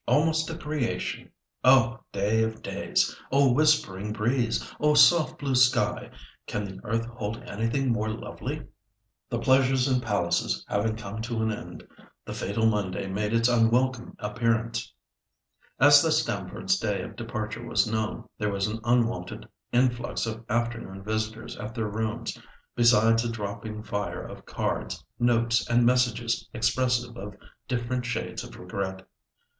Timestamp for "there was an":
18.39-18.79